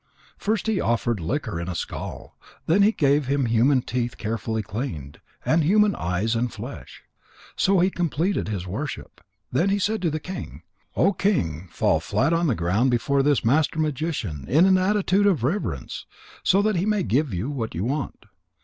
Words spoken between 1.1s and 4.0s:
liquor in a skull, then he gave him human